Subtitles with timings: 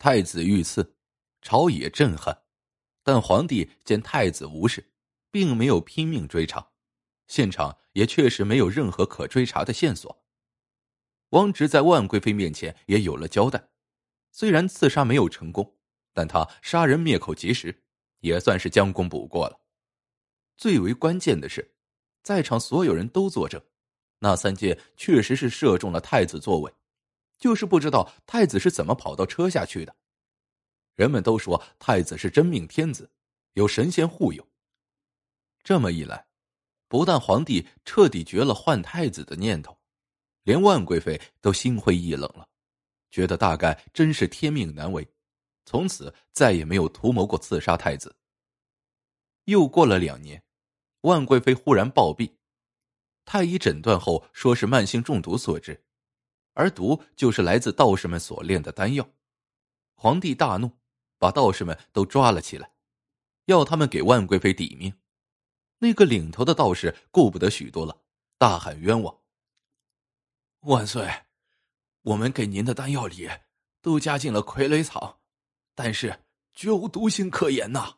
[0.00, 0.96] 太子遇刺，
[1.42, 2.44] 朝野震撼，
[3.02, 4.94] 但皇帝见太子无事，
[5.30, 6.70] 并没有拼命追查，
[7.26, 10.24] 现场也确实没有任何可追查的线索。
[11.32, 13.62] 汪直在万贵妃面前也有了交代，
[14.32, 15.76] 虽然刺杀没有成功，
[16.14, 17.82] 但他杀人灭口及时，
[18.20, 19.60] 也算是将功补过了。
[20.56, 21.74] 最为关键的是，
[22.22, 23.62] 在场所有人都作证，
[24.20, 26.72] 那三箭确实是射中了太子座位。
[27.40, 29.96] 就是不知道太子是怎么跑到车下去的。
[30.94, 33.10] 人们都说太子是真命天子，
[33.54, 34.46] 有神仙护佑。
[35.64, 36.26] 这么一来，
[36.86, 39.76] 不但皇帝彻底绝了换太子的念头，
[40.42, 42.46] 连万贵妃都心灰意冷了，
[43.10, 45.06] 觉得大概真是天命难违，
[45.64, 48.14] 从此再也没有图谋过刺杀太子。
[49.44, 50.42] 又过了两年，
[51.02, 52.30] 万贵妃忽然暴毙，
[53.24, 55.82] 太医诊断后说是慢性中毒所致。
[56.52, 59.08] 而毒就是来自道士们所炼的丹药，
[59.94, 60.78] 皇帝大怒，
[61.18, 62.72] 把道士们都抓了起来，
[63.46, 64.94] 要他们给万贵妃抵命。
[65.78, 68.02] 那个领头的道士顾不得许多了，
[68.36, 69.20] 大喊冤枉
[70.66, 71.24] ：“万岁，
[72.02, 73.30] 我们给您的丹药里
[73.80, 75.22] 都加进了傀儡草，
[75.74, 77.96] 但是绝无毒性可言呐！”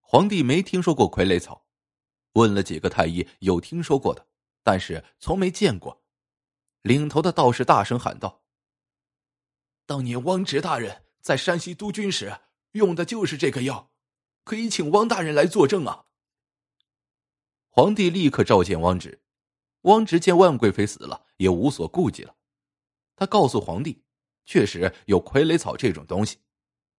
[0.00, 1.66] 皇帝没听说过傀儡草，
[2.32, 4.26] 问了几个太医，有听说过的，
[4.64, 6.01] 但是从没见过。
[6.82, 8.42] 领头的道士大声喊道
[9.86, 12.40] ：“当年汪直大人在山西督军时
[12.72, 13.92] 用的就是这个药，
[14.44, 16.06] 可以请汪大人来作证啊！”
[17.70, 19.22] 皇帝立刻召见汪直。
[19.82, 22.36] 汪直见万贵妃死了，也无所顾忌了。
[23.16, 24.04] 他告诉皇帝，
[24.44, 26.38] 确实有傀儡草这种东西，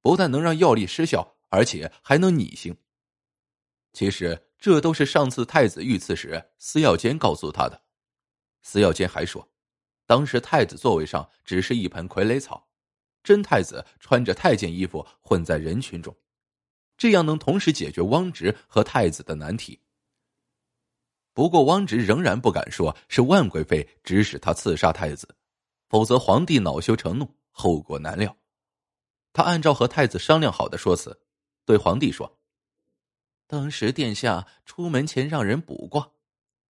[0.01, 2.75] 不但能让药力失效，而且还能拟形。
[3.93, 7.83] 其实这都是上次太子遇刺时司药监告诉他的。
[8.61, 9.52] 司药监还说。
[10.13, 12.67] 当时太子座位上只是一盆傀儡草，
[13.23, 16.15] 真太子穿着太监衣服混在人群中，
[16.95, 19.81] 这样能同时解决汪直和太子的难题。
[21.33, 25.27] 不过汪直仍然不敢说是万贵妃指使他刺杀太子，
[25.89, 28.37] 否则皇帝恼羞成怒，后果难料。
[29.33, 31.19] 他按照和太子商量好的说辞，
[31.65, 32.37] 对皇帝说
[33.49, 36.07] ：“当时殿下出门前让人卜卦，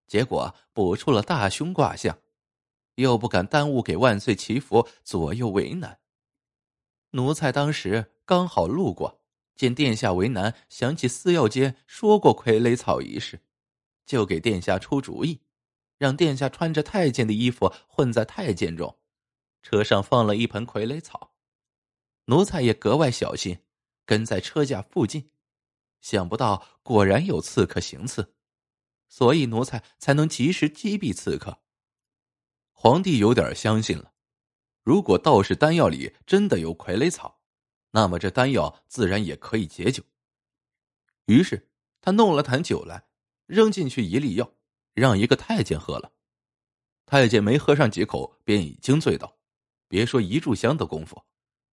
[0.08, 2.18] 结果卜出了大凶卦象。”
[2.96, 6.00] 又不敢耽误给万岁祈福，左右为难。
[7.12, 9.22] 奴才当时刚好路过，
[9.56, 13.42] 见殿下为难，想起司药监说过傀儡草一事，
[14.06, 15.42] 就给殿下出主意，
[15.98, 18.98] 让殿下穿着太监的衣服混在太监中，
[19.62, 21.32] 车上放了一盆傀儡草。
[22.26, 23.60] 奴才也格外小心，
[24.06, 25.30] 跟在车架附近，
[26.02, 28.34] 想不到果然有刺客行刺，
[29.08, 31.63] 所以奴才才能及时击毙刺客。
[32.84, 34.12] 皇帝有点相信了，
[34.84, 37.40] 如果道士丹药里真的有傀儡草，
[37.92, 40.04] 那么这丹药自然也可以解酒。
[41.28, 43.06] 于是他弄了坛酒来，
[43.46, 44.54] 扔进去一粒药，
[44.94, 46.12] 让一个太监喝了。
[47.06, 49.34] 太监没喝上几口，便已经醉倒。
[49.88, 51.24] 别说一炷香的功夫，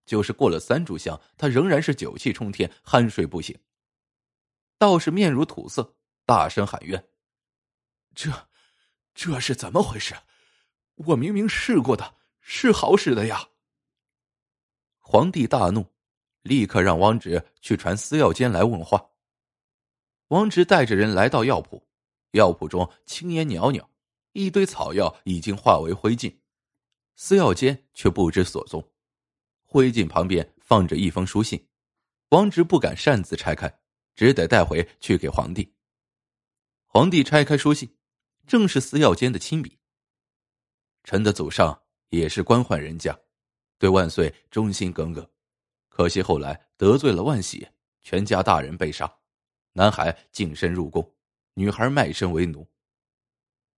[0.06, 3.59] 就是过了三炷香，他仍然是酒气冲天，酣睡不醒。
[4.78, 7.04] 道士面如土色，大声喊冤
[8.15, 8.31] ：“这，
[9.12, 10.15] 这是怎么回事？”
[11.06, 13.49] 我明明试过的，是好使的呀！
[14.99, 15.87] 皇帝大怒，
[16.43, 19.11] 立刻让汪直去传司药监来问话。
[20.28, 21.83] 汪直带着人来到药铺，
[22.33, 23.88] 药铺中青烟袅袅，
[24.33, 26.37] 一堆草药已经化为灰烬，
[27.17, 28.87] 司药监却不知所踪。
[29.62, 31.67] 灰烬旁边放着一封书信，
[32.31, 33.81] 汪直不敢擅自拆开，
[34.15, 35.75] 只得带回去给皇帝。
[36.84, 37.97] 皇帝拆开书信，
[38.47, 39.80] 正是司药监的亲笔。
[41.10, 41.76] 臣的祖上
[42.10, 43.19] 也是官宦人家，
[43.81, 45.28] 对万岁忠心耿耿。
[45.88, 47.66] 可惜后来得罪了万喜，
[48.00, 49.12] 全家大人被杀，
[49.72, 51.04] 男孩净身入宫，
[51.54, 52.65] 女孩卖身为奴。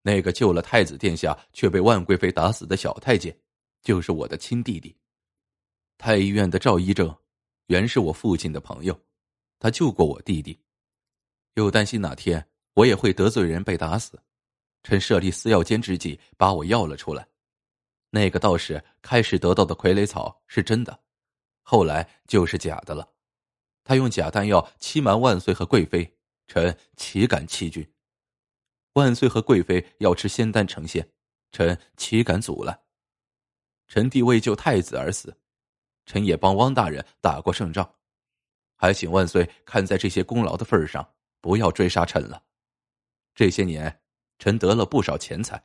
[0.03, 3.34] 那个救了太子殿下却被万贵妃打死的小太监，
[3.81, 4.94] 就是我的亲弟弟。
[5.97, 7.16] 太医院的赵医正，
[7.68, 9.01] 原是我父亲的朋友，
[9.59, 10.60] 他救过我弟弟，
[11.54, 14.22] 又担心哪天我也会得罪人被打死。
[14.83, 17.27] 趁设立司药监之际，把我要了出来。
[18.11, 21.01] 那个道士开始得到的傀儡草是真的，
[21.63, 23.09] 后来就是假的了。
[23.84, 27.91] 他用假丹药欺瞒万岁和贵妃，臣岂敢欺君？
[28.93, 31.09] 万岁和贵妃要吃仙丹成仙，
[31.53, 32.79] 臣岂敢阻拦？
[33.89, 35.34] 臣弟为救太子而死，
[36.05, 37.95] 臣也帮汪大人打过胜仗，
[38.77, 42.43] 还请万岁看在这些功劳的份上，不要追杀臣了。
[43.34, 44.02] 这些年。
[44.42, 45.65] 臣得了不少钱财，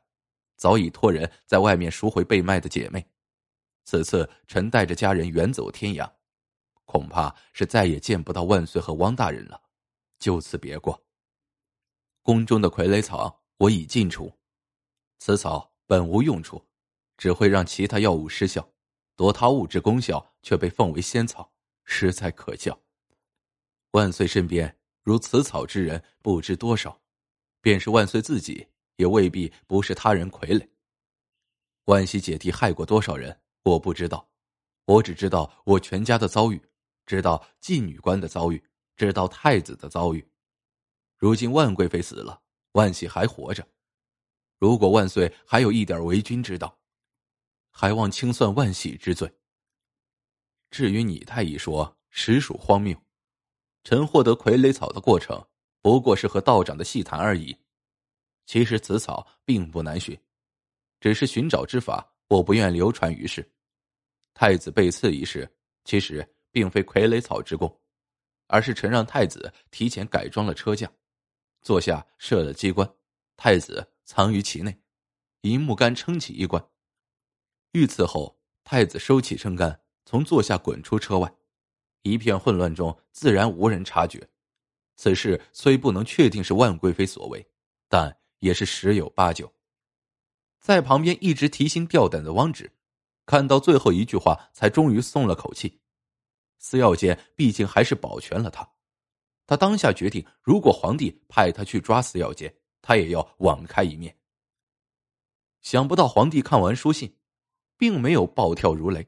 [0.55, 3.03] 早已托人在外面赎回被卖的姐妹。
[3.85, 6.07] 此次臣带着家人远走天涯，
[6.85, 9.59] 恐怕是再也见不到万岁和汪大人了，
[10.19, 11.03] 就此别过。
[12.21, 14.31] 宫中的傀儡草我已尽除，
[15.17, 16.63] 此草本无用处，
[17.17, 18.71] 只会让其他药物失效，
[19.15, 21.51] 夺他物质功效却被奉为仙草，
[21.83, 22.79] 实在可笑。
[23.93, 27.01] 万岁身边如此草之人不知多少，
[27.67, 28.65] 便是万岁自己
[28.95, 30.65] 也未必不是他人傀儡。
[31.83, 34.25] 万喜姐弟害过多少人，我不知道，
[34.85, 36.61] 我只知道我全家的遭遇，
[37.05, 38.63] 知道妓女官的遭遇，
[38.95, 40.25] 知道太子的遭遇。
[41.17, 42.41] 如今万贵妃死了，
[42.71, 43.67] 万喜还活着。
[44.59, 46.79] 如果万岁还有一点为君之道，
[47.69, 49.29] 还望清算万喜之罪。
[50.71, 52.97] 至于你太医说，实属荒谬。
[53.83, 55.45] 臣获得傀儡草的过程，
[55.87, 57.57] 不过是和道长的细谈而已。
[58.45, 60.19] 其实此草并不难寻。
[60.99, 63.49] 只是寻找之法，我不愿流传于世。
[64.33, 65.49] 太子被刺一事，
[65.85, 67.73] 其实并非傀儡草之功，
[68.47, 70.91] 而是臣让太子提前改装了车架，
[71.61, 72.85] 坐下设了机关，
[73.37, 74.77] 太子藏于其内，
[75.39, 76.61] 以木杆撑起一关。
[77.71, 81.33] 遇刺后，太子收起撑杆，从座下滚出车外，
[82.01, 84.27] 一片混乱中自然无人察觉。
[84.97, 87.47] 此事虽不能确定是万贵妃所为，
[87.87, 89.53] 但也是十有八九。
[90.59, 92.69] 在旁边一直提心吊胆的汪直，
[93.25, 95.79] 看到最后一句话，才终于松了口气。
[96.57, 98.67] 司药监毕竟还是保全了他，
[99.45, 104.17] 他当下决定，如果皇帝派他去抓司药监，他也要网开一面。
[105.61, 107.15] 想不到皇帝看完书信，
[107.77, 109.07] 并没有暴跳如雷，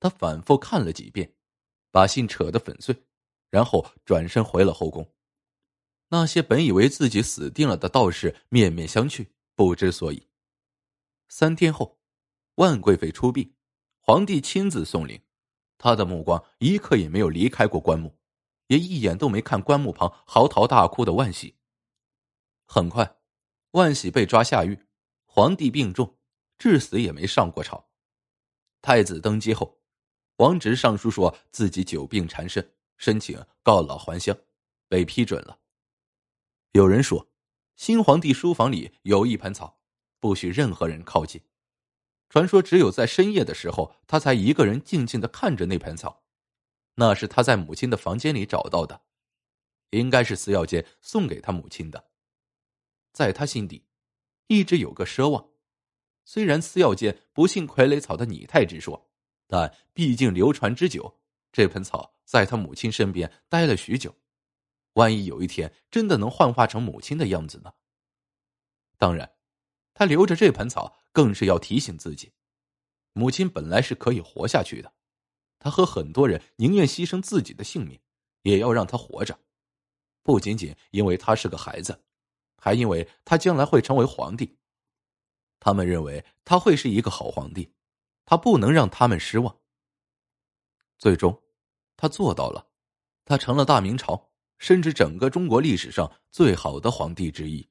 [0.00, 1.34] 他反复看了几遍，
[1.90, 2.96] 把信扯得粉碎，
[3.52, 5.06] 然后转身回了后宫。
[6.08, 10.26] 那些本以为自己死定了的道士面面相觑，不知所以。
[11.28, 12.00] 三天后，
[12.54, 13.54] 万贵妃出殡，
[14.00, 15.22] 皇帝亲自送灵，
[15.76, 18.18] 他的目光一刻也没有离开过棺木，
[18.68, 21.58] 也一眼都没看棺木旁嚎啕大哭的万喜。
[22.64, 23.18] 很快，
[23.72, 24.86] 万喜被抓下狱，
[25.26, 26.18] 皇帝病重，
[26.56, 27.90] 至死也没上过朝。
[28.80, 29.78] 太子登基后，
[30.36, 34.38] 王直上书说自己久病缠身，申请告老还乡，
[34.88, 35.58] 被批准了。
[36.70, 37.28] 有人说，
[37.74, 39.80] 新皇帝书房里有一盆草。
[40.20, 41.42] 不许任何人靠近。
[42.28, 46.22] 传说只有在深夜的时候，他才一个人静静的看着那盆草。
[46.94, 49.02] 那是他在母亲的房间里找到的，
[49.90, 52.12] 应该是司药监送给他母亲的。
[53.12, 53.84] 在他心底，
[54.46, 55.50] 一直有个奢望。
[56.24, 59.10] 虽然司药监不信傀儡草的拟态之说，
[59.48, 61.18] 但毕竟流传之久，
[61.52, 64.14] 这盆草在他母亲身边待了许久。
[64.94, 67.72] 万一有一天真的能幻化成母亲的样子呢？
[68.98, 69.30] 当然。
[69.94, 72.32] 他留着这盆草，更是要提醒自己，
[73.12, 74.90] 母亲本来是可以活下去的。
[75.58, 78.00] 他和很多人宁愿牺牲自己的性命，
[78.40, 79.38] 也要让他活着，
[80.22, 82.02] 不仅仅因为他是个孩子，
[82.56, 84.56] 还因为他将来会成为皇帝。
[85.60, 87.74] 他们认为他会是一个好皇帝，
[88.24, 89.54] 他不能让他们失望。
[91.02, 91.42] 最终，
[91.96, 92.64] 他做到了，
[93.24, 97.68] 他成了大明朝甚至整个中国历史上最好的皇帝之一。